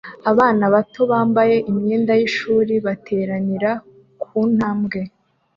Abana 0.31 0.63
bato 0.73 1.01
bambaye 1.11 1.55
imyenda 1.69 2.11
y'ishuri 2.19 2.73
bateranira 2.85 3.71
ku 4.23 4.37
ntambwe 4.55 4.99